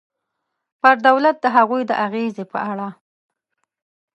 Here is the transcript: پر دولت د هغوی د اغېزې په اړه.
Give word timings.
پر 0.81 0.95
دولت 1.07 1.35
د 1.41 1.45
هغوی 1.57 1.81
د 1.87 1.91
اغېزې 2.05 2.45
په 2.51 2.59
اړه. 2.71 2.89